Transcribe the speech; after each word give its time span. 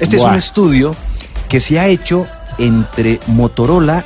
Este 0.00 0.16
es 0.16 0.22
un 0.22 0.34
estudio 0.34 0.94
que 1.48 1.60
se 1.60 1.78
ha 1.78 1.86
hecho 1.86 2.26
entre 2.58 3.20
Motorola, 3.26 4.04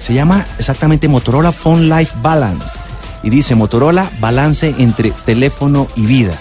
se 0.00 0.14
llama 0.14 0.46
exactamente 0.58 1.08
Motorola 1.08 1.52
Phone 1.52 1.88
Life 1.88 2.14
Balance, 2.22 2.78
y 3.22 3.30
dice 3.30 3.54
Motorola 3.54 4.10
Balance 4.20 4.74
entre 4.78 5.10
teléfono 5.24 5.88
y 5.96 6.06
vida. 6.06 6.38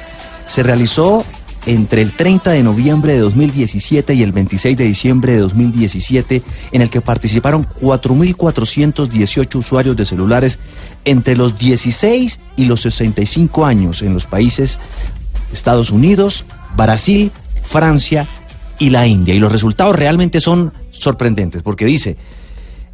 Se 0.47 0.63
realizó 0.63 1.23
entre 1.65 2.01
el 2.01 2.11
30 2.11 2.51
de 2.51 2.63
noviembre 2.63 3.13
de 3.13 3.19
2017 3.19 4.13
y 4.15 4.23
el 4.23 4.33
26 4.33 4.75
de 4.75 4.83
diciembre 4.83 5.31
de 5.33 5.39
2017, 5.39 6.43
en 6.73 6.81
el 6.81 6.89
que 6.89 6.99
participaron 6.99 7.65
4.418 7.81 9.55
usuarios 9.55 9.95
de 9.95 10.05
celulares 10.05 10.59
entre 11.05 11.37
los 11.37 11.57
16 11.57 12.39
y 12.57 12.65
los 12.65 12.81
65 12.81 13.65
años 13.65 14.01
en 14.01 14.13
los 14.13 14.25
países 14.25 14.77
Estados 15.53 15.89
Unidos, 15.91 16.43
Brasil, 16.75 17.31
Francia 17.63 18.27
y 18.79 18.89
la 18.89 19.07
India. 19.07 19.33
Y 19.33 19.39
los 19.39 19.51
resultados 19.51 19.95
realmente 19.95 20.41
son 20.41 20.73
sorprendentes, 20.91 21.61
porque 21.61 21.85
dice, 21.85 22.17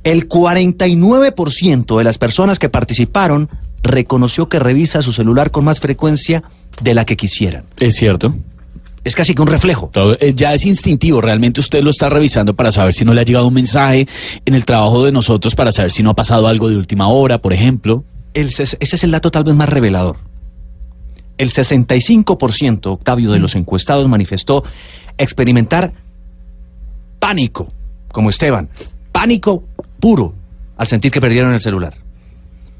el 0.03 0.27
49% 0.29 1.97
de 1.97 2.03
las 2.03 2.17
personas 2.17 2.59
que 2.59 2.69
participaron 2.69 3.49
reconoció 3.83 4.49
que 4.49 4.59
revisa 4.59 5.01
su 5.01 5.13
celular 5.13 5.51
con 5.51 5.65
más 5.65 5.79
frecuencia 5.79 6.43
de 6.81 6.93
la 6.93 7.05
que 7.05 7.17
quisieran. 7.17 7.65
Es 7.77 7.95
cierto. 7.95 8.33
Es 9.03 9.15
casi 9.15 9.33
que 9.33 9.41
un 9.41 9.47
reflejo. 9.47 9.89
Eh, 10.19 10.33
ya 10.35 10.53
es 10.53 10.65
instintivo, 10.65 11.21
realmente 11.21 11.59
usted 11.59 11.81
lo 11.83 11.89
está 11.89 12.09
revisando 12.09 12.53
para 12.53 12.71
saber 12.71 12.93
si 12.93 13.05
no 13.05 13.13
le 13.13 13.21
ha 13.21 13.23
llegado 13.23 13.47
un 13.47 13.53
mensaje 13.53 14.07
en 14.45 14.53
el 14.53 14.65
trabajo 14.65 15.05
de 15.05 15.11
nosotros, 15.11 15.55
para 15.55 15.71
saber 15.71 15.91
si 15.91 16.03
no 16.03 16.11
ha 16.11 16.15
pasado 16.15 16.47
algo 16.47 16.69
de 16.69 16.75
última 16.75 17.07
hora, 17.07 17.41
por 17.41 17.53
ejemplo. 17.53 18.03
ese 18.33 18.77
es 18.79 19.03
el 19.03 19.11
dato 19.11 19.31
tal 19.31 19.45
vez 19.45 19.55
más 19.55 19.69
revelador. 19.69 20.17
El 21.37 21.51
65%, 21.51 22.85
Octavio, 22.87 23.31
de 23.31 23.39
los 23.39 23.55
encuestados 23.55 24.07
manifestó 24.09 24.65
experimentar 25.19 25.91
pánico, 27.19 27.67
como 28.11 28.29
Esteban, 28.29 28.69
pánico 29.11 29.63
puro 29.99 30.33
al 30.77 30.87
sentir 30.87 31.11
que 31.11 31.21
perdieron 31.21 31.53
el 31.53 31.61
celular. 31.61 31.93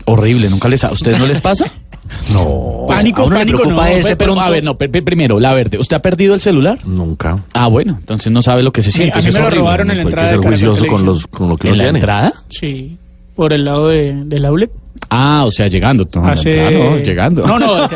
Horrible, 0.06 0.50
nunca 0.50 0.68
les 0.70 0.84
a 0.84 0.92
ustedes 0.92 1.20
no 1.20 1.28
les 1.28 1.42
pasa? 1.42 1.66
No. 2.34 2.86
Pues 2.88 2.98
pánico, 3.00 3.30
pánico, 3.30 3.66
no. 3.66 3.86
Ese 3.86 4.16
pero, 4.16 4.40
a 4.40 4.50
ver, 4.50 4.64
no, 4.64 4.76
primero, 4.78 5.40
la 5.40 5.54
verde. 5.54 5.78
¿Usted 5.78 5.98
ha 5.98 6.02
perdido 6.02 6.34
el 6.34 6.42
celular? 6.42 6.80
Nunca. 6.86 7.44
Ah, 7.54 7.68
bueno, 7.68 7.98
entonces 8.00 8.32
no 8.32 8.42
sabe 8.42 8.64
lo 8.64 8.72
que 8.72 8.82
se 8.82 8.92
siente. 8.92 9.20
A 9.20 9.22
mí 9.22 9.32
me 9.32 9.40
lo 9.40 9.50
robaron 9.52 9.92
en 9.92 9.98
la 9.98 10.04
entrada. 10.04 10.30
Hay 10.30 10.40
que 10.40 10.42
ser 10.42 10.50
juicioso 10.50 10.88
con, 10.88 11.06
los, 11.06 11.28
con 11.28 11.50
lo 11.50 11.58
que 11.58 11.70
¿En 11.70 11.78
la 11.78 11.90
entrada? 11.90 12.34
Sí, 12.50 12.98
por 13.36 13.54
el 13.54 13.64
lado 13.66 13.90
de, 13.90 14.24
del 14.26 14.46
outlet. 14.46 14.72
Ah, 15.10 15.44
o 15.46 15.52
sea, 15.52 15.68
llegando. 15.68 16.08
Hace... 16.24 16.72
no, 16.72 16.98
llegando. 16.98 17.46
No, 17.46 17.58
no, 17.58 17.86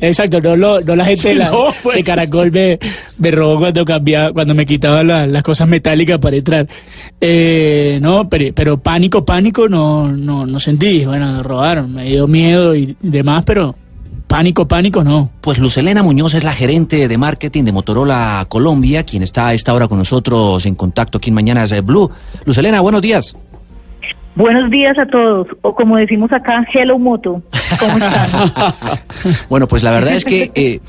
exacto. 0.00 0.40
No, 0.40 0.56
no, 0.56 0.96
la 0.96 1.04
gente 1.04 1.28
de, 1.28 1.34
la, 1.34 1.50
pues. 1.82 1.96
de 1.96 2.02
Caracol 2.04 2.52
me, 2.52 2.78
me 3.18 3.30
robó 3.32 3.58
cuando 3.58 3.84
cambiaba, 3.84 4.32
cuando 4.32 4.54
me 4.54 4.64
quitaba 4.64 5.02
las 5.02 5.42
cosas 5.42 5.66
metálicas 5.66 6.18
para 6.18 6.36
entrar. 6.36 6.68
Eh, 7.20 7.98
no, 8.00 8.28
pero, 8.28 8.54
pero, 8.54 8.78
pánico, 8.78 9.24
pánico 9.24 9.68
no, 9.68 10.12
no, 10.12 10.46
no 10.46 10.60
sentí. 10.60 11.04
Bueno, 11.04 11.32
me 11.32 11.42
robaron, 11.42 11.92
me 11.92 12.04
dio 12.04 12.28
miedo 12.28 12.74
y 12.76 12.96
demás, 13.02 13.42
pero 13.44 13.74
pánico, 14.28 14.68
pánico 14.68 15.02
no. 15.02 15.30
Pues 15.40 15.58
Lucelena 15.58 16.04
Muñoz 16.04 16.34
es 16.34 16.44
la 16.44 16.52
gerente 16.52 17.08
de 17.08 17.18
marketing 17.18 17.64
de 17.64 17.72
Motorola 17.72 18.46
Colombia, 18.48 19.02
quien 19.02 19.24
está 19.24 19.48
a 19.48 19.54
esta 19.54 19.74
hora 19.74 19.88
con 19.88 19.98
nosotros 19.98 20.64
en 20.66 20.76
contacto 20.76 21.18
aquí 21.18 21.30
en 21.30 21.34
Mañanas 21.34 21.84
Blue. 21.84 22.10
Lucelena, 22.44 22.80
buenos 22.80 23.02
días. 23.02 23.34
Buenos 24.36 24.68
días 24.68 24.98
a 24.98 25.06
todos, 25.06 25.46
o 25.62 25.74
como 25.76 25.96
decimos 25.96 26.32
acá, 26.32 26.66
hello 26.72 26.98
moto. 26.98 27.40
¿Cómo 27.78 27.98
están? 27.98 28.52
bueno, 29.48 29.68
pues 29.68 29.84
la 29.84 29.92
verdad 29.92 30.14
es 30.14 30.24
que 30.24 30.50
eh, 30.56 30.80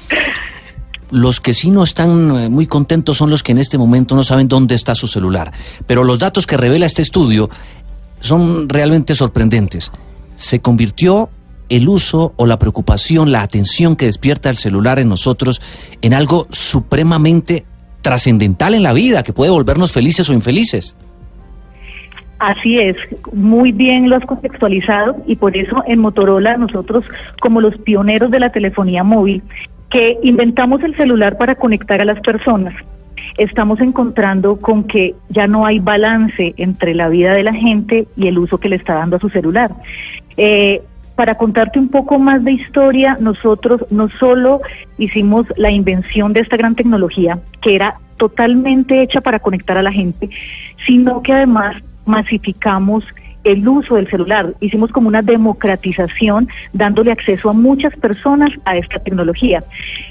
los 1.11 1.39
que 1.39 1.53
sí 1.53 1.69
no 1.69 1.83
están 1.83 2.35
eh, 2.35 2.50
muy 2.50 2.66
contentos 2.66 3.17
son 3.17 3.29
los 3.29 3.44
que 3.44 3.51
en 3.51 3.59
este 3.59 3.78
momento 3.78 4.16
no 4.16 4.23
saben 4.23 4.47
dónde 4.47 4.73
está 4.73 4.95
su 4.95 5.07
celular. 5.07 5.51
Pero 5.85 6.03
los 6.03 6.17
datos 6.17 6.47
que 6.47 6.57
revela 6.57 6.88
este 6.88 7.03
estudio 7.03 7.50
son 8.19 8.67
realmente 8.67 9.13
sorprendentes. 9.13 9.91
Se 10.35 10.59
convirtió 10.59 11.29
el 11.69 11.88
uso 11.88 12.33
o 12.38 12.47
la 12.47 12.57
preocupación, 12.57 13.31
la 13.31 13.44
atención 13.44 13.95
que 13.95 14.06
despierta 14.06 14.50
el 14.50 14.57
celular 14.57 14.97
en 14.97 15.09
nosotros 15.09 15.62
en 16.01 16.16
algo 16.16 16.47
supremamente 16.50 17.66
trascendental 18.01 18.73
en 18.73 18.83
la 18.83 18.94
vida, 18.94 19.22
que 19.22 19.33
puede 19.33 19.51
volvernos 19.51 19.91
felices 19.91 20.29
o 20.29 20.33
infelices. 20.33 20.95
Así 22.45 22.78
es, 22.79 22.95
muy 23.33 23.72
bien 23.72 24.07
lo 24.07 24.17
has 24.17 24.25
contextualizado 24.28 25.17
y 25.25 25.35
por 25.35 25.57
eso 25.57 25.83
en 25.88 25.97
Motorola 25.97 26.57
nosotros 26.57 27.03
como 27.41 27.59
los 27.59 27.75
pioneros 27.79 28.29
de 28.29 28.39
la 28.39 28.51
telefonía 28.51 29.03
móvil 29.03 29.41
que 29.89 30.19
inventamos 30.22 30.83
el 30.83 30.95
celular 30.95 31.39
para 31.39 31.56
conectar 31.56 32.03
a 32.03 32.06
las 32.06 32.19
personas, 32.19 32.75
estamos 33.39 33.79
encontrando 33.81 34.57
con 34.57 34.83
que 34.83 35.16
ya 35.29 35.47
no 35.47 35.66
hay 35.66 35.79
balance 35.79 36.53
entre 36.57 36.94
la 36.94 37.09
vida 37.09 37.33
de 37.33 37.41
la 37.41 37.53
gente 37.56 38.07
y 38.16 38.28
el 38.28 38.38
uso 38.38 38.59
que 38.59 38.69
le 38.69 38.75
está 38.75 38.94
dando 38.94 39.16
a 39.16 39.19
su 39.19 39.29
celular. 39.29 39.72
Eh, 40.38 40.83
para 41.16 41.39
contarte 41.39 41.79
un 41.79 41.89
poco 41.89 42.19
más 42.19 42.44
de 42.44 42.51
historia, 42.51 43.17
nosotros 43.19 43.83
no 43.89 44.07
solo 44.19 44.62
hicimos 45.00 45.47
la 45.57 45.72
invención 45.72 46.31
de 46.33 46.41
esta 46.41 46.57
gran 46.57 46.75
tecnología, 46.75 47.39
que 47.62 47.73
era 47.73 47.95
totalmente 48.17 49.01
hecha 49.01 49.22
para 49.22 49.39
conectar 49.39 49.79
a 49.79 49.81
la 49.81 49.91
gente, 49.91 50.29
sino 50.85 51.23
que 51.23 51.33
además 51.33 51.81
masificamos 52.06 53.04
el 53.46 53.68
uso 53.68 53.96
del 53.96 54.10
celular. 54.10 54.54
Hicimos 54.60 54.92
como 54.92 55.08
una 55.08 55.22
democratización 55.22 56.50
dándole 56.74 57.12
acceso 57.12 57.50
a 57.50 57.54
muchas 57.54 57.96
personas 57.96 58.50
a 58.66 58.76
esta 58.76 59.00
tecnología. 59.00 59.64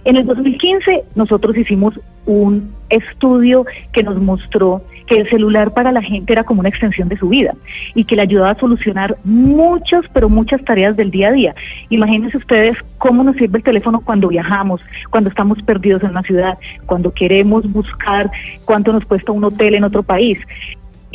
En 0.04 0.16
el 0.16 0.24
2015 0.24 1.04
nosotros 1.14 1.56
hicimos 1.56 1.98
un 2.26 2.72
estudio 2.88 3.66
que 3.92 4.02
nos 4.02 4.20
mostró 4.20 4.82
que 5.06 5.16
el 5.16 5.28
celular 5.28 5.74
para 5.74 5.92
la 5.92 6.00
gente 6.00 6.32
era 6.32 6.44
como 6.44 6.60
una 6.60 6.68
extensión 6.68 7.08
de 7.08 7.18
su 7.18 7.28
vida 7.28 7.54
y 7.94 8.04
que 8.04 8.16
le 8.16 8.22
ayudaba 8.22 8.50
a 8.50 8.58
solucionar 8.58 9.18
muchas, 9.24 10.04
pero 10.14 10.28
muchas 10.28 10.64
tareas 10.64 10.96
del 10.96 11.10
día 11.10 11.28
a 11.28 11.32
día. 11.32 11.54
Imagínense 11.90 12.38
ustedes 12.38 12.78
cómo 12.98 13.22
nos 13.22 13.36
sirve 13.36 13.58
el 13.58 13.64
teléfono 13.64 14.00
cuando 14.00 14.28
viajamos, 14.28 14.80
cuando 15.10 15.28
estamos 15.28 15.60
perdidos 15.62 16.02
en 16.04 16.10
una 16.10 16.22
ciudad, 16.22 16.56
cuando 16.86 17.12
queremos 17.12 17.70
buscar 17.70 18.30
cuánto 18.64 18.92
nos 18.92 19.04
cuesta 19.04 19.32
un 19.32 19.44
hotel 19.44 19.74
en 19.74 19.84
otro 19.84 20.02
país. 20.02 20.38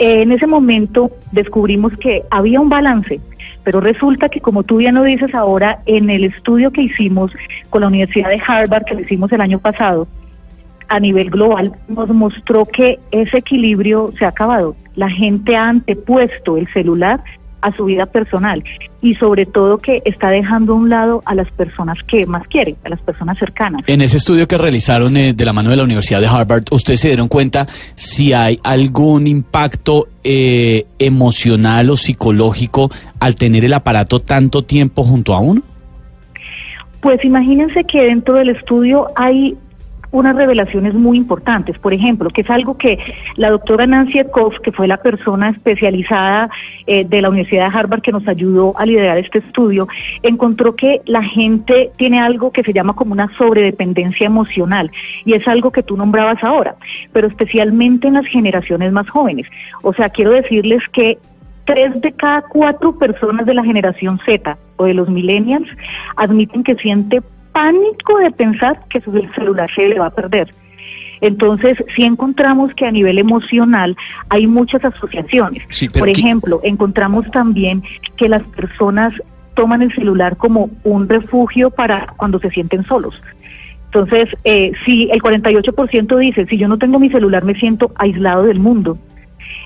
En 0.02 0.32
ese 0.32 0.48
momento 0.48 1.12
descubrimos 1.34 1.92
que 1.98 2.24
había 2.32 2.62
un 2.62 2.70
balance, 2.70 3.20
pero 3.66 3.82
resulta 3.82 4.30
que 4.30 4.40
como 4.40 4.64
tú 4.64 4.80
ya 4.80 4.94
no 4.94 5.04
dices 5.04 5.36
ahora, 5.36 5.80
en 5.86 6.10
el 6.10 6.24
estudio 6.24 6.72
que 6.72 6.84
hicimos 6.84 7.34
con 7.70 7.82
la 7.82 7.88
Universidad 7.88 8.30
de 8.30 8.42
Harvard, 8.48 8.86
que 8.86 8.94
lo 8.94 9.02
hicimos 9.02 9.30
el 9.34 9.42
año 9.42 9.60
pasado, 9.60 10.08
a 10.88 11.02
nivel 11.02 11.30
global, 11.30 11.74
nos 11.90 12.08
mostró 12.12 12.66
que 12.66 12.98
ese 13.12 13.40
equilibrio 13.40 14.14
se 14.18 14.24
ha 14.24 14.30
acabado. 14.30 14.74
La 14.96 15.10
gente 15.10 15.58
ha 15.58 15.68
antepuesto 15.68 16.56
el 16.56 16.72
celular 16.72 17.22
a 17.62 17.75
su 17.75 17.86
vida 17.86 18.06
personal 18.06 18.64
y 19.02 19.16
sobre 19.16 19.46
todo 19.46 19.78
que 19.78 20.02
está 20.06 20.30
dejando 20.30 20.74
a 20.74 20.75
un 20.75 20.90
lado 20.90 21.22
a 21.25 21.36
las 21.36 21.50
personas 21.52 21.97
que 22.03 22.25
más 22.25 22.47
quieren, 22.47 22.75
a 22.84 22.90
las 22.90 23.02
personas 23.02 23.38
cercanas. 23.38 23.81
En 23.88 24.02
ese 24.02 24.18
estudio 24.18 24.47
que 24.47 24.58
realizaron 24.58 25.16
eh, 25.18 25.34
de 25.34 25.46
la 25.46 25.53
mano 25.53 25.69
de 25.69 25.78
la 25.78 25.84
Universidad 25.84 26.22
de 26.22 26.28
Harvard, 26.28 26.66
¿ustedes 26.72 27.00
se 27.00 27.08
dieron 27.09 27.28
cuenta 27.28 27.68
si 27.96 28.34
hay 28.34 28.59
algún 28.64 29.28
impacto 29.28 30.07
eh, 30.24 30.86
emocional 30.98 31.89
o 31.89 31.95
psicológico 31.95 32.89
al 33.19 33.36
tener 33.36 33.66
el 33.66 33.74
aparato 33.74 34.19
tanto 34.19 34.63
tiempo 34.63 35.04
junto 35.04 35.34
a 35.34 35.39
uno? 35.39 35.62
Pues 37.01 37.24
imagínense 37.24 37.86
que 37.86 38.04
dentro 38.04 38.36
del 38.36 38.50
estudio 38.50 39.07
hay 39.16 39.57
unas 40.12 40.36
revelaciones 40.36 40.94
muy 40.94 41.18
importantes. 41.18 41.78
Por 41.78 41.94
ejemplo, 41.94 42.30
que 42.30 42.42
es 42.42 42.50
algo 42.50 42.78
que 42.78 42.98
la 43.36 43.52
doctora 43.52 43.86
Nancy 43.86 44.20
Etkoff, 44.20 44.60
que 44.60 44.72
fue 44.72 44.88
la 44.88 44.98
persona 44.98 45.50
especializada 45.50 46.50
eh, 46.88 47.06
de 47.06 47.22
la 47.22 47.30
Universidad 47.30 47.70
de 47.70 47.78
Harvard 47.78 48.02
que 48.02 48.12
nos 48.12 48.28
ayudó 48.28 48.74
a 48.78 48.86
liderar 48.86 49.18
este 49.18 49.40
estudio, 49.40 49.88
encontró 50.24 50.76
que 50.76 51.02
la 51.06 51.24
gente 51.24 51.92
tiene 51.98 52.20
algo 52.20 52.52
que 52.52 52.64
se 52.64 52.74
llama 52.74 52.94
como 52.94 53.14
una 53.14 53.32
sobredependencia 53.38 54.26
emocional 54.26 54.92
y 55.26 55.34
es 55.34 55.48
algo 55.48 55.72
que 55.72 55.84
tú 55.84 55.96
nombrabas 55.96 56.44
ahora, 56.44 56.76
pero 57.14 57.28
especialmente 57.28 58.08
en 58.08 58.16
las 58.16 58.26
generaciones 58.26 58.92
más 58.92 59.10
jóvenes. 59.10 59.48
O 59.84 59.94
sea, 59.94 60.10
quiero 60.10 60.32
decirles 60.32 60.82
que 60.92 61.18
tres 61.66 62.02
de 62.02 62.12
cada 62.14 62.42
cuatro 62.42 62.98
personas 62.98 63.46
de 63.46 63.54
la 63.54 63.64
generación 63.64 64.20
Z 64.26 64.58
o 64.78 64.86
de 64.86 64.96
los 64.96 65.08
millennials 65.08 65.68
admiten 66.16 66.64
que 66.64 66.76
siente 66.76 67.22
pánico 67.60 68.20
de 68.20 68.32
pensar 68.32 68.80
que 68.90 69.02
su 69.02 69.12
celular 69.36 69.70
se 69.76 69.90
le 69.90 70.00
va 70.00 70.06
a 70.06 70.12
perder. 70.12 70.54
Entonces, 71.20 71.74
sí 71.94 72.04
encontramos 72.04 72.74
que 72.74 72.86
a 72.86 72.92
nivel 72.92 73.20
emocional 73.20 73.98
hay 74.30 74.48
muchas 74.48 74.86
asociaciones. 74.86 75.64
Por 75.98 76.08
ejemplo, 76.08 76.62
encontramos 76.64 77.30
también 77.32 77.84
que 78.16 78.30
las 78.30 78.44
personas 78.44 79.14
toman 79.56 79.82
el 79.82 79.94
celular 79.94 80.38
como 80.38 80.70
un 80.86 81.10
refugio 81.10 81.70
para 81.70 82.14
cuando 82.16 82.40
se 82.40 82.50
sienten 82.50 82.86
solos. 82.86 83.22
Entonces, 83.88 84.30
eh, 84.46 84.72
si 84.86 85.10
el 85.12 85.22
48% 85.22 86.18
dice, 86.18 86.46
si 86.46 86.58
yo 86.58 86.70
no 86.70 86.78
tengo 86.78 86.98
mi 86.98 87.10
celular 87.10 87.44
me 87.44 87.56
siento 87.56 87.92
aislado 87.96 88.44
del 88.44 88.60
mundo. 88.60 88.98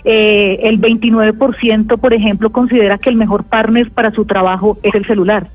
Eh, 0.04 0.62
el 0.64 0.82
29%, 0.82 1.98
por 2.00 2.14
ejemplo, 2.16 2.52
considera 2.52 2.98
que 2.98 3.12
el 3.12 3.18
mejor 3.18 3.44
partner 3.44 3.92
para 3.92 4.10
su 4.12 4.26
trabajo 4.26 4.80
es 4.82 4.96
el 4.96 5.06
celular. 5.06 5.48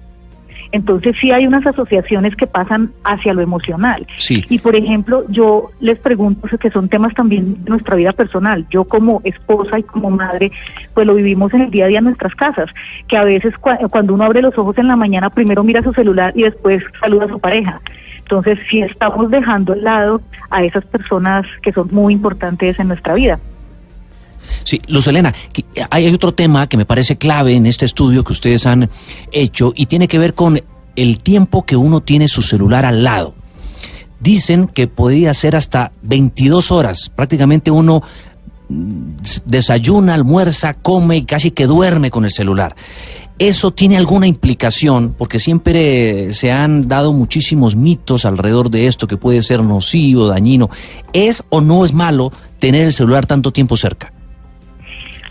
Entonces 0.72 1.16
sí 1.20 1.30
hay 1.30 1.46
unas 1.46 1.66
asociaciones 1.66 2.36
que 2.36 2.46
pasan 2.46 2.92
hacia 3.04 3.32
lo 3.32 3.42
emocional. 3.42 4.06
Y 4.28 4.58
por 4.58 4.76
ejemplo, 4.76 5.24
yo 5.28 5.70
les 5.80 5.98
pregunto, 5.98 6.48
que 6.58 6.70
son 6.70 6.88
temas 6.88 7.14
también 7.14 7.64
de 7.64 7.70
nuestra 7.70 7.96
vida 7.96 8.12
personal. 8.12 8.66
Yo 8.70 8.84
como 8.84 9.20
esposa 9.24 9.78
y 9.78 9.82
como 9.82 10.10
madre, 10.10 10.52
pues 10.94 11.06
lo 11.06 11.14
vivimos 11.14 11.52
en 11.54 11.62
el 11.62 11.70
día 11.70 11.86
a 11.86 11.88
día 11.88 11.98
en 11.98 12.04
nuestras 12.04 12.34
casas, 12.34 12.70
que 13.06 13.16
a 13.16 13.24
veces 13.24 13.54
cuando 13.58 14.14
uno 14.14 14.24
abre 14.24 14.42
los 14.42 14.56
ojos 14.58 14.76
en 14.78 14.88
la 14.88 14.96
mañana, 14.96 15.30
primero 15.30 15.64
mira 15.64 15.82
su 15.82 15.92
celular 15.92 16.32
y 16.36 16.42
después 16.42 16.82
saluda 17.00 17.26
a 17.26 17.28
su 17.28 17.38
pareja. 17.38 17.80
Entonces 18.18 18.58
sí 18.68 18.82
estamos 18.82 19.30
dejando 19.30 19.72
al 19.72 19.84
lado 19.84 20.20
a 20.50 20.62
esas 20.62 20.84
personas 20.84 21.46
que 21.62 21.72
son 21.72 21.88
muy 21.90 22.12
importantes 22.12 22.78
en 22.78 22.88
nuestra 22.88 23.14
vida. 23.14 23.38
Sí, 24.64 24.80
Luz 24.86 25.06
Elena, 25.06 25.34
hay 25.90 26.06
otro 26.08 26.32
tema 26.32 26.68
que 26.68 26.76
me 26.76 26.84
parece 26.86 27.16
clave 27.16 27.54
en 27.54 27.66
este 27.66 27.84
estudio 27.84 28.24
que 28.24 28.32
ustedes 28.32 28.66
han 28.66 28.90
hecho 29.32 29.72
y 29.74 29.86
tiene 29.86 30.08
que 30.08 30.18
ver 30.18 30.34
con 30.34 30.60
el 30.96 31.20
tiempo 31.20 31.64
que 31.64 31.76
uno 31.76 32.00
tiene 32.00 32.28
su 32.28 32.42
celular 32.42 32.84
al 32.84 33.04
lado. 33.04 33.34
Dicen 34.20 34.66
que 34.66 34.88
podía 34.88 35.32
ser 35.32 35.54
hasta 35.54 35.92
22 36.02 36.72
horas, 36.72 37.10
prácticamente 37.14 37.70
uno 37.70 38.02
mm, 38.68 39.12
desayuna, 39.44 40.14
almuerza, 40.14 40.74
come 40.74 41.18
y 41.18 41.24
casi 41.24 41.52
que 41.52 41.66
duerme 41.66 42.10
con 42.10 42.24
el 42.24 42.32
celular. 42.32 42.74
¿Eso 43.38 43.70
tiene 43.70 43.96
alguna 43.96 44.26
implicación? 44.26 45.14
Porque 45.16 45.38
siempre 45.38 46.32
se 46.32 46.50
han 46.50 46.88
dado 46.88 47.12
muchísimos 47.12 47.76
mitos 47.76 48.24
alrededor 48.24 48.68
de 48.68 48.88
esto 48.88 49.06
que 49.06 49.16
puede 49.16 49.44
ser 49.44 49.62
nocivo, 49.62 50.26
dañino. 50.26 50.70
¿Es 51.12 51.44
o 51.48 51.60
no 51.60 51.84
es 51.84 51.92
malo 51.92 52.32
tener 52.58 52.86
el 52.86 52.92
celular 52.92 53.26
tanto 53.26 53.52
tiempo 53.52 53.76
cerca? 53.76 54.12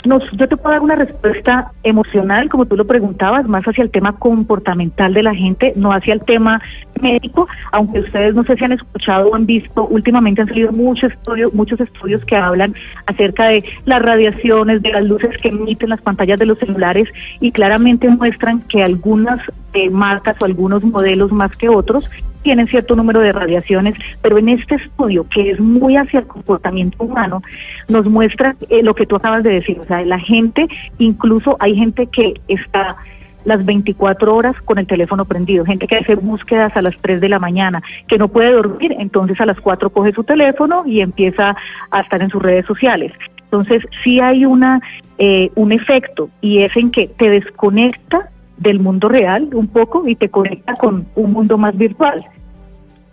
Yo 0.03 0.47
te 0.47 0.57
puedo 0.57 0.71
dar 0.71 0.81
una 0.81 0.95
respuesta 0.95 1.71
emocional, 1.83 2.49
como 2.49 2.65
tú 2.65 2.75
lo 2.75 2.85
preguntabas, 2.85 3.47
más 3.47 3.63
hacia 3.63 3.83
el 3.83 3.91
tema 3.91 4.13
comportamental 4.13 5.13
de 5.13 5.23
la 5.23 5.35
gente, 5.35 5.73
no 5.75 5.91
hacia 5.91 6.13
el 6.13 6.21
tema 6.21 6.61
médico, 7.01 7.47
aunque 7.71 7.99
ustedes 7.99 8.33
no 8.33 8.43
sé 8.43 8.55
si 8.55 8.63
han 8.63 8.71
escuchado 8.71 9.29
o 9.29 9.35
han 9.35 9.45
visto, 9.45 9.85
últimamente 9.87 10.41
han 10.41 10.47
salido 10.47 10.71
muchos 10.71 11.11
estudios, 11.11 11.53
muchos 11.53 11.79
estudios 11.79 12.23
que 12.25 12.35
hablan 12.35 12.75
acerca 13.05 13.45
de 13.45 13.63
las 13.85 14.01
radiaciones, 14.01 14.81
de 14.81 14.91
las 14.91 15.05
luces 15.05 15.37
que 15.41 15.49
emiten 15.49 15.89
las 15.89 16.01
pantallas 16.01 16.39
de 16.39 16.45
los 16.45 16.59
celulares 16.59 17.07
y 17.39 17.51
claramente 17.51 18.09
muestran 18.09 18.61
que 18.61 18.83
algunas 18.83 19.39
eh, 19.73 19.89
marcas 19.89 20.35
o 20.39 20.45
algunos 20.45 20.83
modelos 20.83 21.31
más 21.31 21.55
que 21.55 21.69
otros 21.69 22.09
tienen 22.47 22.69
cierto 22.69 22.95
número 22.95 23.19
de 23.19 23.33
radiaciones, 23.33 23.95
pero 24.21 24.37
en 24.37 24.47
este 24.47 24.75
estudio, 24.75 25.27
que 25.27 25.51
es 25.51 25.59
muy 25.59 25.97
hacia 25.97 26.21
el 26.21 26.27
comportamiento 26.27 27.03
humano, 27.03 27.43
nos 27.89 28.05
muestra 28.05 28.55
eh, 28.69 28.81
lo 28.83 28.95
que 28.95 29.05
tú 29.05 29.17
acabas 29.17 29.43
de 29.43 29.49
decir, 29.49 29.77
o 29.81 29.83
sea, 29.83 30.05
la 30.05 30.17
gente, 30.17 30.65
incluso 30.97 31.57
hay 31.59 31.75
gente 31.75 32.07
que 32.07 32.35
está 32.47 32.95
las 33.43 33.65
24 33.65 34.33
horas 34.33 34.55
con 34.61 34.77
el 34.77 34.87
teléfono 34.87 35.25
prendido, 35.25 35.65
gente 35.65 35.87
que 35.87 35.97
hace 35.97 36.15
búsquedas 36.15 36.71
a 36.77 36.81
las 36.81 36.95
3 37.01 37.19
de 37.19 37.27
la 37.27 37.37
mañana, 37.37 37.83
que 38.07 38.17
no 38.17 38.29
puede 38.29 38.53
dormir, 38.53 38.95
entonces 38.97 39.41
a 39.41 39.45
las 39.45 39.59
4 39.59 39.89
coge 39.89 40.13
su 40.13 40.23
teléfono 40.23 40.83
y 40.85 41.01
empieza 41.01 41.53
a 41.91 41.99
estar 41.99 42.21
en 42.21 42.29
sus 42.29 42.41
redes 42.41 42.65
sociales. 42.65 43.11
Entonces 43.43 43.83
sí 44.05 44.21
hay 44.21 44.45
una 44.45 44.79
eh, 45.17 45.51
un 45.55 45.73
efecto 45.73 46.29
y 46.39 46.59
es 46.59 46.77
en 46.77 46.91
que 46.91 47.07
te 47.07 47.29
desconecta 47.29 48.29
del 48.55 48.79
mundo 48.79 49.09
real 49.09 49.49
un 49.53 49.67
poco 49.67 50.07
y 50.07 50.15
te 50.15 50.29
conecta 50.29 50.75
con 50.75 51.07
un 51.15 51.33
mundo 51.33 51.57
más 51.57 51.77
virtual. 51.77 52.25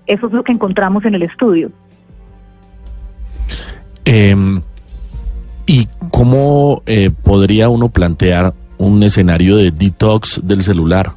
Eso 0.06 0.26
es 0.26 0.32
lo 0.32 0.42
que 0.42 0.52
encontramos 0.52 1.04
en 1.04 1.14
el 1.14 1.22
estudio. 1.22 1.70
Em, 4.04 4.62
¿Y 5.66 5.88
cómo 6.10 6.82
eh, 6.86 7.10
podría 7.22 7.70
uno 7.70 7.88
plantear 7.88 8.52
un 8.76 9.02
escenario 9.02 9.56
de 9.56 9.70
detox 9.70 10.46
del 10.46 10.62
celular? 10.62 11.12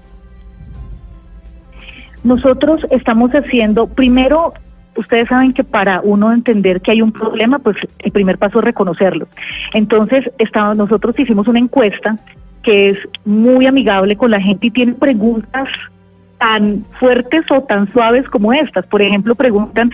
Nosotros 2.24 2.82
estamos 2.90 3.32
haciendo, 3.32 3.88
primero, 3.88 4.54
ustedes 4.96 5.28
saben 5.28 5.54
que 5.54 5.64
para 5.64 6.02
uno 6.02 6.32
entender 6.32 6.82
que 6.82 6.92
hay 6.92 7.02
un 7.02 7.12
problema, 7.12 7.60
pues 7.60 7.78
el 8.00 8.12
primer 8.12 8.38
paso 8.38 8.60
es 8.60 8.66
reconocerlo. 8.66 9.28
Entonces, 9.74 10.30
estamos, 10.38 10.78
nosotros 10.78 11.18
hicimos 11.20 11.48
una 11.48 11.60
encuesta 11.60 12.18
que 12.64 12.90
es 12.90 12.98
muy 13.26 13.66
amigable 13.66 14.16
con 14.16 14.32
la 14.32 14.42
gente 14.42 14.68
y 14.68 14.72
tiene 14.72 14.94
preguntas 14.94 15.70
tan 16.40 16.86
fuertes 17.00 17.44
o 17.52 17.62
tan 17.62 17.92
suaves 17.92 18.28
como 18.30 18.54
estas. 18.54 18.86
Por 18.86 19.02
ejemplo, 19.02 19.36
preguntan 19.36 19.92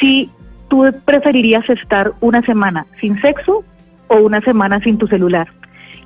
si 0.00 0.30
tú 0.68 0.84
preferirías 1.04 1.68
estar 1.68 2.12
una 2.20 2.42
semana 2.42 2.86
sin 3.00 3.20
sexo 3.20 3.64
o 4.08 4.16
una 4.16 4.40
semana 4.40 4.80
sin 4.80 4.98
tu 4.98 5.06
celular. 5.06 5.48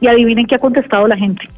Y 0.00 0.06
adivinen 0.06 0.46
qué 0.46 0.56
ha 0.56 0.60
contestado 0.60 1.06
la 1.08 1.16
gente. 1.16 1.48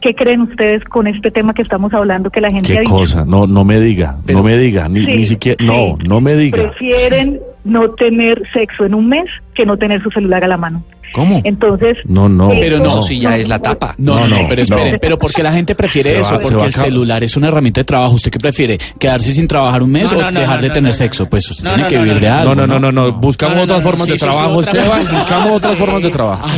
¿Qué 0.00 0.14
creen 0.16 0.40
ustedes 0.40 0.82
con 0.84 1.06
este 1.06 1.30
tema 1.30 1.54
que 1.54 1.62
estamos 1.62 1.94
hablando 1.94 2.30
que 2.30 2.40
la 2.40 2.50
gente 2.50 2.72
¿Qué 2.72 2.80
ha 2.80 2.84
cosa? 2.84 3.24
No, 3.24 3.46
no 3.46 3.64
me 3.64 3.78
diga, 3.78 4.18
no 4.26 4.42
me 4.42 4.56
diga, 4.56 4.88
ni, 4.88 5.06
ni 5.06 5.24
siquiera, 5.24 5.64
no, 5.64 5.96
no 6.04 6.20
me 6.20 6.34
diga. 6.34 6.70
Prefieren 6.70 7.38
no 7.64 7.90
tener 7.90 8.42
sexo 8.52 8.84
en 8.84 8.94
un 8.94 9.08
mes 9.08 9.28
que 9.54 9.66
no 9.66 9.76
tener 9.76 10.02
su 10.02 10.10
celular 10.10 10.44
a 10.44 10.48
la 10.48 10.56
mano. 10.56 10.84
¿Cómo? 11.12 11.40
Entonces, 11.44 11.98
no, 12.06 12.28
no, 12.28 12.48
pero 12.58 12.78
no, 12.78 13.02
si 13.02 13.20
ya 13.20 13.36
es 13.36 13.46
la 13.46 13.58
tapa. 13.58 13.94
No, 13.98 14.26
no, 14.26 14.46
pero 14.48 14.62
espere, 14.62 14.98
pero 14.98 15.18
porque 15.18 15.42
la 15.42 15.52
gente 15.52 15.74
prefiere 15.74 16.20
eso, 16.20 16.40
porque 16.40 16.64
el 16.64 16.72
celular 16.72 17.22
es 17.22 17.36
una 17.36 17.48
herramienta 17.48 17.82
de 17.82 17.84
trabajo. 17.84 18.14
¿Usted 18.14 18.30
qué 18.30 18.38
prefiere? 18.38 18.78
¿Quedarse 18.98 19.34
sin 19.34 19.46
trabajar 19.46 19.82
un 19.82 19.90
mes 19.90 20.10
o 20.12 20.16
dejar 20.16 20.60
de 20.60 20.70
tener 20.70 20.94
sexo? 20.94 21.26
Pues 21.26 21.50
usted 21.50 21.68
tiene 21.68 21.88
que 21.88 21.98
vivir 21.98 22.20
de 22.20 22.28
algo. 22.28 22.54
No, 22.54 22.66
no, 22.66 22.78
no, 22.78 22.90
no, 22.90 23.12
buscamos 23.12 23.62
otras 23.62 23.82
formas 23.82 24.06
de 24.06 24.16
trabajo, 24.16 24.60
Esteban, 24.60 25.04
buscamos 25.10 25.56
otras 25.56 25.76
formas 25.76 26.02
de 26.02 26.10
trabajo. 26.10 26.48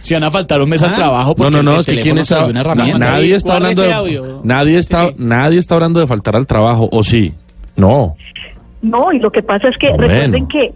Si 0.00 0.14
van 0.14 0.24
a 0.24 0.30
faltar 0.30 0.60
un 0.60 0.68
mes 0.68 0.82
al 0.82 0.94
trabajo, 0.94 1.34
no, 1.38 1.50
no, 1.50 1.62
no, 1.62 1.80
es 1.80 1.86
que 1.86 2.00
quién 2.00 2.18
está, 2.18 2.48
nadie 2.48 3.36
está 3.36 3.56
hablando 3.56 3.82
de, 3.82 4.40
nadie 4.42 4.78
está, 4.78 5.10
nadie 5.16 5.58
está 5.58 5.74
hablando 5.74 6.00
de 6.00 6.06
faltar 6.06 6.36
al 6.36 6.46
trabajo, 6.46 6.88
o 6.90 7.02
sí, 7.02 7.32
no. 7.76 8.16
No, 8.82 9.12
y 9.12 9.20
lo 9.20 9.30
que 9.30 9.42
pasa 9.42 9.68
es 9.68 9.78
que 9.78 9.96
recuerden 9.96 10.46
que 10.48 10.74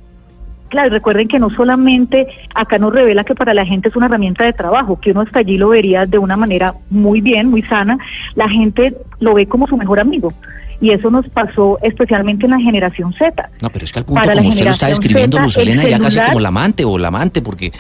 Claro, 0.69 0.91
recuerden 0.91 1.29
que 1.29 1.38
no 1.38 1.49
solamente 1.50 2.26
acá 2.55 2.79
nos 2.79 2.93
revela 2.93 3.25
que 3.25 3.34
para 3.34 3.55
la 3.55 3.65
gente 3.65 3.89
es 3.89 3.96
una 3.96 4.06
herramienta 4.06 4.44
de 4.44 4.53
trabajo, 4.53 4.98
que 5.01 5.13
uno 5.13 5.20
hasta 5.20 5.41
allí 5.41 5.58
lo 5.58 5.69
vería 5.69 6.06
de 6.06 6.19
una 6.19 6.36
manera 6.36 6.75
muy 6.91 7.20
bien, 7.20 7.51
muy 7.51 7.63
sana, 7.63 7.98
la 8.34 8.48
gente 8.48 8.96
lo 9.20 9.34
ve 9.34 9.46
como 9.46 9.67
su 9.69 9.77
mejor 9.77 10.01
amigo. 10.01 10.32
Y 10.81 10.91
eso 10.91 11.10
nos 11.10 11.27
pasó 11.29 11.79
especialmente 11.82 12.44
en 12.44 12.51
la 12.51 12.58
generación 12.58 13.13
Z. 13.15 13.48
No, 13.63 13.70
pero 13.70 13.84
es 13.84 13.93
que 13.93 14.01
al 14.01 14.05
punto, 14.05 14.22
como 14.31 14.48
usted 14.48 14.65
lo 14.65 14.70
está 14.70 14.89
describiendo, 14.89 15.39
Luz 15.39 15.56
Elena, 15.56 15.84
ya 15.84 15.98
casi 15.98 16.20
como 16.20 16.41
la 16.41 16.48
amante 16.48 16.84
o 16.84 16.98
la 16.98 17.08
amante, 17.08 17.41
porque 17.41 17.72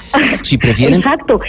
si 0.42 0.56
prefieren... 0.58 1.00
Exacto. 1.00 1.40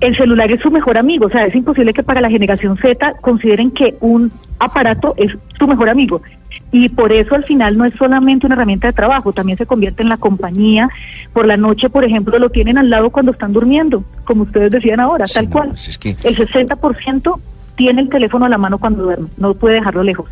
El 0.00 0.16
celular 0.16 0.50
es 0.52 0.60
su 0.60 0.70
mejor 0.70 0.96
amigo, 0.96 1.26
o 1.26 1.28
sea, 1.28 1.44
es 1.44 1.54
imposible 1.56 1.92
que 1.92 2.04
para 2.04 2.20
la 2.20 2.30
generación 2.30 2.78
Z 2.78 3.14
consideren 3.20 3.72
que 3.72 3.96
un 4.00 4.30
aparato 4.60 5.12
es 5.16 5.32
su 5.58 5.66
mejor 5.66 5.88
amigo. 5.88 6.22
Y 6.70 6.88
por 6.90 7.12
eso 7.12 7.34
al 7.34 7.44
final 7.44 7.78
no 7.78 7.84
es 7.84 7.94
solamente 7.94 8.46
una 8.46 8.54
herramienta 8.54 8.88
de 8.88 8.92
trabajo, 8.92 9.32
también 9.32 9.56
se 9.56 9.66
convierte 9.66 10.02
en 10.02 10.10
la 10.10 10.18
compañía. 10.18 10.88
Por 11.32 11.46
la 11.46 11.56
noche, 11.56 11.88
por 11.88 12.04
ejemplo, 12.04 12.38
lo 12.38 12.50
tienen 12.50 12.76
al 12.76 12.90
lado 12.90 13.10
cuando 13.10 13.32
están 13.32 13.52
durmiendo, 13.52 14.04
como 14.24 14.42
ustedes 14.42 14.70
decían 14.70 15.00
ahora, 15.00 15.24
tal 15.26 15.48
cual. 15.48 15.70
Pues 15.70 15.98
el 16.04 16.36
60% 16.36 17.40
tiene 17.74 18.02
el 18.02 18.08
teléfono 18.08 18.44
a 18.44 18.48
la 18.48 18.58
mano 18.58 18.78
cuando 18.78 19.04
duerme, 19.04 19.28
no 19.38 19.54
puede 19.54 19.76
dejarlo 19.76 20.02
lejos. 20.02 20.28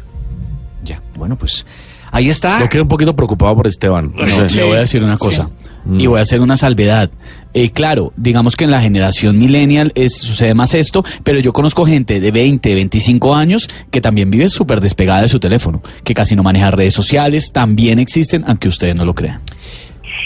Ya, 0.85 1.01
bueno, 1.17 1.37
pues 1.37 1.65
ahí 2.11 2.29
está. 2.29 2.61
Yo 2.61 2.69
quedo 2.69 2.83
un 2.83 2.89
poquito 2.89 3.17
preocupado 3.17 3.57
por 3.57 3.67
Esteban. 3.67 4.13
le 4.17 4.65
voy 4.65 4.77
a 4.77 4.81
decir 4.81 5.03
una 5.03 5.17
cosa. 5.17 5.49
Y 5.91 6.07
voy 6.07 6.19
a 6.19 6.23
hacer 6.23 6.41
una 6.41 6.57
salvedad. 6.57 7.11
Eh, 7.59 7.71
claro, 7.71 8.13
digamos 8.19 8.55
que 8.55 8.65
en 8.65 8.71
la 8.71 8.83
generación 8.83 9.39
millennial 9.39 9.91
es, 9.95 10.19
sucede 10.19 10.53
más 10.53 10.75
esto, 10.75 11.03
pero 11.25 11.39
yo 11.39 11.55
conozco 11.55 11.87
gente 11.87 12.21
de 12.21 12.31
20, 12.31 12.75
25 12.75 13.35
años 13.35 13.71
que 13.91 14.03
también 14.03 14.31
vive 14.31 14.51
súper 14.51 14.83
despegada 14.83 15.23
de 15.23 15.29
su 15.31 15.41
teléfono, 15.41 15.81
que 16.05 16.13
casi 16.13 16.37
no 16.37 16.43
maneja 16.43 16.71
redes 16.71 16.93
sociales, 16.93 17.53
también 17.53 17.99
existen, 17.99 18.45
aunque 18.47 18.69
ustedes 18.69 18.95
no 18.95 19.07
lo 19.07 19.15
crean. 19.15 19.41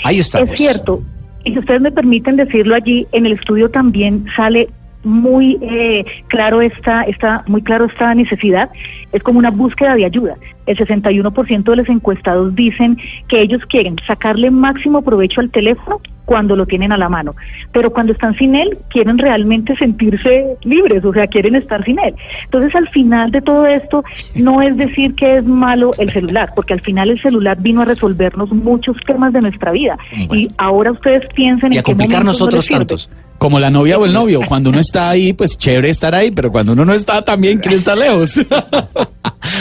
Ahí 0.02 0.18
está. 0.18 0.40
Es 0.40 0.58
cierto. 0.58 1.04
Y 1.44 1.52
si 1.52 1.60
ustedes 1.60 1.80
me 1.80 1.92
permiten 1.92 2.34
decirlo 2.34 2.74
allí, 2.74 3.06
en 3.12 3.26
el 3.26 3.34
estudio 3.34 3.70
también 3.70 4.26
sale 4.34 4.68
muy 5.04 5.56
eh, 5.62 6.04
claro 6.26 6.60
esta, 6.60 7.02
esta, 7.04 7.44
muy 7.46 7.62
claro 7.62 7.84
esta 7.84 8.12
necesidad, 8.12 8.70
es 9.12 9.22
como 9.22 9.38
una 9.38 9.50
búsqueda 9.50 9.94
de 9.94 10.04
ayuda. 10.04 10.36
El 10.66 10.76
61% 10.76 11.64
de 11.64 11.76
los 11.76 11.88
encuestados 11.88 12.54
dicen 12.54 12.98
que 13.28 13.40
ellos 13.40 13.62
quieren 13.66 13.96
sacarle 14.06 14.50
máximo 14.50 15.02
provecho 15.02 15.40
al 15.40 15.50
teléfono 15.50 16.00
cuando 16.30 16.54
lo 16.54 16.64
tienen 16.64 16.92
a 16.92 16.96
la 16.96 17.08
mano, 17.08 17.34
pero 17.72 17.92
cuando 17.92 18.12
están 18.12 18.36
sin 18.36 18.54
él 18.54 18.78
quieren 18.88 19.18
realmente 19.18 19.74
sentirse 19.74 20.56
libres, 20.62 21.04
o 21.04 21.12
sea, 21.12 21.26
quieren 21.26 21.56
estar 21.56 21.84
sin 21.84 21.98
él. 21.98 22.14
Entonces, 22.44 22.72
al 22.76 22.88
final 22.90 23.32
de 23.32 23.42
todo 23.42 23.66
esto, 23.66 24.04
no 24.36 24.62
es 24.62 24.76
decir 24.76 25.16
que 25.16 25.38
es 25.38 25.44
malo 25.44 25.90
el 25.98 26.12
celular, 26.12 26.52
porque 26.54 26.72
al 26.72 26.82
final 26.82 27.10
el 27.10 27.20
celular 27.20 27.60
vino 27.60 27.82
a 27.82 27.84
resolvernos 27.84 28.52
muchos 28.52 28.96
temas 29.04 29.32
de 29.32 29.40
nuestra 29.40 29.72
vida. 29.72 29.98
Y 30.32 30.46
ahora 30.56 30.92
ustedes 30.92 31.26
piensen 31.34 31.72
y 31.72 31.78
en 31.78 31.80
a 31.80 31.82
complicarnos 31.82 32.40
otros 32.40 32.64
tantos. 32.66 33.10
Como 33.36 33.58
la 33.58 33.70
novia 33.70 33.98
o 33.98 34.04
el 34.04 34.12
novio, 34.12 34.40
cuando 34.48 34.70
uno 34.70 34.78
está 34.78 35.10
ahí, 35.10 35.32
pues 35.32 35.58
chévere 35.58 35.88
estar 35.88 36.14
ahí, 36.14 36.30
pero 36.30 36.52
cuando 36.52 36.74
uno 36.74 36.84
no 36.84 36.92
está, 36.92 37.22
también 37.22 37.58
quiere 37.58 37.78
estar 37.78 37.98
lejos. 37.98 38.34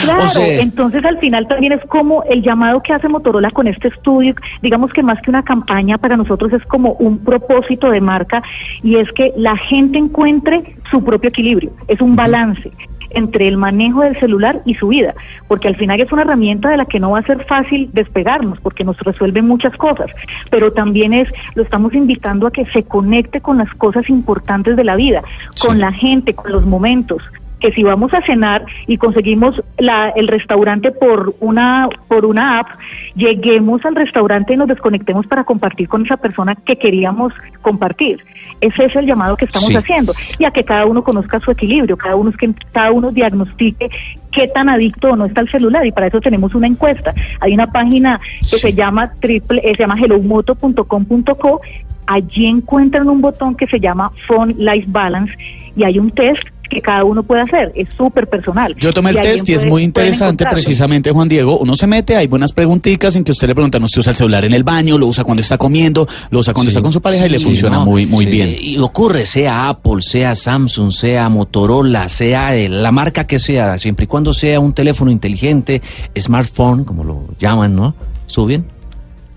Claro, 0.04 0.22
entonces 0.36 1.04
al 1.04 1.18
final 1.18 1.46
también 1.46 1.72
es 1.72 1.84
como 1.86 2.22
el 2.24 2.42
llamado 2.42 2.82
que 2.82 2.92
hace 2.92 3.08
Motorola 3.08 3.50
con 3.50 3.66
este 3.66 3.88
estudio, 3.88 4.34
digamos 4.62 4.92
que 4.92 5.02
más 5.02 5.20
que 5.20 5.30
una 5.30 5.42
campaña 5.42 5.98
para 5.98 6.16
nosotros 6.16 6.52
es 6.52 6.64
como 6.66 6.92
un 6.94 7.18
propósito 7.18 7.90
de 7.90 8.00
marca 8.00 8.42
y 8.82 8.96
es 8.96 9.10
que 9.12 9.32
la 9.36 9.56
gente 9.56 9.98
encuentre 9.98 10.76
su 10.90 11.04
propio 11.04 11.28
equilibrio, 11.28 11.72
es 11.88 12.00
un 12.00 12.16
balance 12.16 12.70
entre 13.10 13.48
el 13.48 13.56
manejo 13.56 14.02
del 14.02 14.18
celular 14.18 14.62
y 14.64 14.74
su 14.74 14.88
vida, 14.88 15.14
porque 15.48 15.68
al 15.68 15.76
final 15.76 16.00
es 16.00 16.10
una 16.12 16.22
herramienta 16.22 16.70
de 16.70 16.76
la 16.76 16.86
que 16.86 17.00
no 17.00 17.10
va 17.10 17.18
a 17.18 17.26
ser 17.26 17.44
fácil 17.44 17.90
despegarnos, 17.92 18.60
porque 18.60 18.84
nos 18.84 18.98
resuelve 19.00 19.42
muchas 19.42 19.76
cosas, 19.76 20.06
pero 20.50 20.72
también 20.72 21.12
es, 21.12 21.28
lo 21.54 21.62
estamos 21.62 21.94
invitando 21.94 22.46
a 22.46 22.52
que 22.52 22.66
se 22.66 22.84
conecte 22.84 23.40
con 23.40 23.58
las 23.58 23.72
cosas 23.74 24.08
importantes 24.08 24.76
de 24.76 24.84
la 24.84 24.96
vida, 24.96 25.22
con 25.60 25.80
la 25.80 25.92
gente, 25.92 26.34
con 26.34 26.52
los 26.52 26.64
momentos, 26.64 27.22
que 27.60 27.72
si 27.72 27.82
vamos 27.82 28.12
a 28.14 28.22
cenar 28.22 28.64
y 28.86 28.96
conseguimos 28.96 29.62
la, 29.78 30.10
el 30.10 30.28
restaurante 30.28 30.90
por 30.90 31.34
una, 31.40 31.88
por 32.08 32.24
una 32.24 32.58
app, 32.58 32.68
lleguemos 33.14 33.84
al 33.84 33.94
restaurante 33.94 34.54
y 34.54 34.56
nos 34.56 34.68
desconectemos 34.68 35.26
para 35.26 35.44
compartir 35.44 35.88
con 35.88 36.04
esa 36.04 36.16
persona 36.16 36.54
que 36.54 36.76
queríamos 36.76 37.32
compartir. 37.62 38.24
Ese 38.60 38.84
es 38.84 38.96
el 38.96 39.06
llamado 39.06 39.36
que 39.36 39.46
estamos 39.46 39.74
haciendo. 39.74 40.12
Y 40.38 40.44
a 40.44 40.50
que 40.50 40.64
cada 40.64 40.84
uno 40.84 41.02
conozca 41.02 41.40
su 41.40 41.50
equilibrio, 41.50 41.96
cada 41.96 42.16
uno, 42.16 42.32
que 42.32 42.52
cada 42.72 42.92
uno 42.92 43.10
diagnostique 43.10 43.88
qué 44.30 44.48
tan 44.48 44.68
adicto 44.68 45.10
o 45.10 45.16
no 45.16 45.24
está 45.24 45.40
el 45.40 45.50
celular 45.50 45.84
y 45.86 45.92
para 45.92 46.06
eso 46.06 46.20
tenemos 46.20 46.54
una 46.54 46.66
encuesta. 46.66 47.14
Hay 47.40 47.52
una 47.52 47.70
página 47.70 48.20
que 48.38 48.58
se 48.58 48.72
llama 48.72 49.12
triple, 49.20 49.60
eh, 49.64 49.74
se 49.76 49.82
llama 49.82 49.98
hellomoto.com.co. 49.98 51.60
Allí 52.06 52.46
encuentran 52.46 53.08
un 53.08 53.20
botón 53.20 53.54
que 53.54 53.66
se 53.66 53.80
llama 53.80 54.10
Phone 54.26 54.54
Life 54.58 54.86
Balance 54.88 55.32
y 55.76 55.84
hay 55.84 55.98
un 55.98 56.10
test 56.10 56.46
que 56.70 56.80
cada 56.80 57.04
uno 57.04 57.22
puede 57.22 57.42
hacer, 57.42 57.72
es 57.74 57.88
súper 57.96 58.28
personal. 58.28 58.74
Yo 58.78 58.92
tomé 58.92 59.10
el 59.10 59.20
test 59.20 59.48
y 59.48 59.54
es 59.54 59.66
muy 59.66 59.82
interesante 59.82 60.46
precisamente, 60.46 61.10
Juan 61.10 61.28
Diego, 61.28 61.58
uno 61.58 61.76
se 61.76 61.86
mete, 61.86 62.16
hay 62.16 62.28
buenas 62.28 62.52
preguntitas 62.52 63.16
en 63.16 63.24
que 63.24 63.32
usted 63.32 63.48
le 63.48 63.54
pregunta, 63.54 63.78
¿no 63.78 63.84
usted 63.84 63.98
usa 63.98 64.12
el 64.12 64.16
celular 64.16 64.44
en 64.44 64.54
el 64.54 64.64
baño, 64.64 64.96
lo 64.96 65.06
usa 65.06 65.24
cuando 65.24 65.42
está 65.42 65.58
comiendo, 65.58 66.06
lo 66.30 66.38
usa 66.38 66.54
cuando 66.54 66.70
está 66.70 66.80
con 66.80 66.92
su 66.92 67.02
pareja 67.02 67.26
y 67.26 67.30
le 67.30 67.40
funciona 67.40 67.80
muy, 67.80 68.06
muy 68.06 68.24
bien? 68.24 68.56
Y 68.58 68.78
ocurre, 68.78 69.26
sea 69.26 69.68
Apple, 69.68 70.00
sea 70.00 70.34
Samsung, 70.34 70.90
sea 70.90 71.28
Motorola, 71.28 72.08
sea 72.08 72.52
la 72.68 72.92
marca 72.92 73.26
que 73.26 73.38
sea, 73.38 73.76
siempre 73.76 74.04
y 74.04 74.06
cuando 74.06 74.32
sea 74.32 74.60
un 74.60 74.72
teléfono 74.72 75.10
inteligente, 75.10 75.82
smartphone, 76.16 76.84
como 76.84 77.04
lo 77.04 77.26
llaman, 77.38 77.74
¿no? 77.74 77.94
¿Suben? 78.26 78.79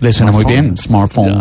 Le 0.00 0.12
suena 0.12 0.32
muy 0.32 0.44
bien, 0.44 0.76
smartphone. 0.76 1.38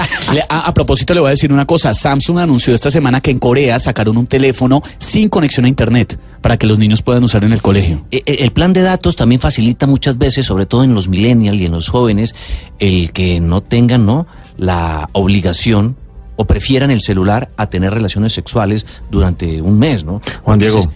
a, 0.48 0.72
propósito, 0.72 1.12
le 1.12 1.20
voy 1.20 1.28
a 1.28 1.30
decir 1.30 1.52
una 1.52 1.66
cosa. 1.66 1.92
Samsung 1.92 2.38
anunció 2.38 2.74
esta 2.74 2.90
semana 2.90 3.20
que 3.20 3.30
en 3.30 3.38
Corea 3.38 3.78
sacaron 3.78 4.16
un 4.16 4.26
teléfono 4.26 4.82
sin 4.98 5.28
conexión 5.28 5.66
a 5.66 5.68
Internet 5.68 6.18
para 6.40 6.56
que 6.56 6.66
los 6.66 6.78
niños 6.78 7.02
puedan 7.02 7.24
usar 7.24 7.44
en 7.44 7.52
el 7.52 7.60
colegio. 7.60 8.06
E, 8.10 8.22
e, 8.24 8.44
el, 8.44 8.52
plan 8.52 8.72
de 8.72 8.82
datos 8.82 9.16
también 9.16 9.40
facilita 9.40 9.86
muchas 9.86 10.18
veces, 10.18 10.46
sobre 10.46 10.66
todo 10.66 10.84
en 10.84 10.94
los 10.94 11.08
millennials 11.08 11.60
y 11.60 11.66
en 11.66 11.72
los 11.72 11.88
jóvenes, 11.88 12.34
el 12.78 13.12
que 13.12 13.40
no 13.40 13.62
tengan 13.62 14.06
¿no? 14.06 14.26
la 14.56 15.08
obligación 15.12 15.96
o 16.36 16.44
prefieran 16.44 16.90
el 16.90 17.00
celular 17.00 17.50
a 17.56 17.68
tener 17.68 17.92
relaciones 17.92 18.32
sexuales 18.32 18.86
durante 19.10 19.60
un 19.60 19.78
mes, 19.78 20.04
¿no? 20.04 20.20
Juan 20.42 20.58
Diego. 20.58 20.92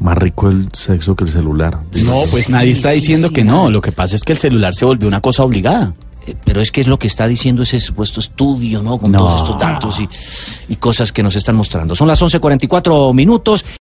más 0.00 0.16
rico 0.16 0.48
el 0.48 0.68
sexo 0.72 1.14
que 1.14 1.24
el 1.24 1.30
celular. 1.30 1.80
No, 2.04 2.22
pues 2.30 2.48
nadie 2.48 2.72
está 2.72 2.90
diciendo 2.90 3.30
que 3.30 3.44
no. 3.44 3.70
Lo 3.70 3.80
que 3.80 3.92
pasa 3.92 4.16
es 4.16 4.22
que 4.22 4.32
el 4.32 4.38
celular 4.38 4.72
se 4.74 4.84
volvió 4.84 5.08
una 5.08 5.20
cosa 5.20 5.44
obligada. 5.44 5.94
Eh, 6.26 6.34
pero 6.44 6.60
es 6.60 6.70
que 6.70 6.80
es 6.80 6.86
lo 6.86 6.98
que 6.98 7.06
está 7.06 7.26
diciendo 7.26 7.62
ese 7.62 7.80
supuesto 7.80 8.20
estudio, 8.20 8.82
¿no? 8.82 8.98
Con 8.98 9.12
todos 9.12 9.40
estos 9.40 9.58
datos 9.58 10.00
y, 10.00 10.08
y 10.72 10.76
cosas 10.76 11.12
que 11.12 11.22
nos 11.22 11.36
están 11.36 11.56
mostrando. 11.56 11.94
Son 11.94 12.08
las 12.08 12.20
11.44 12.22 13.12
minutos. 13.14 13.64